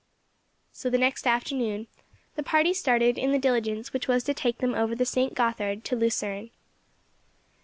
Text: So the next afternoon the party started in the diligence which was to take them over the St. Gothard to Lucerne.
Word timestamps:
So 0.71 0.89
the 0.89 0.97
next 0.97 1.27
afternoon 1.27 1.85
the 2.33 2.41
party 2.41 2.73
started 2.73 3.19
in 3.19 3.31
the 3.31 3.37
diligence 3.37 3.93
which 3.93 4.07
was 4.07 4.23
to 4.23 4.33
take 4.33 4.57
them 4.57 4.73
over 4.73 4.95
the 4.95 5.05
St. 5.05 5.35
Gothard 5.35 5.83
to 5.83 5.95
Lucerne. 5.95 6.49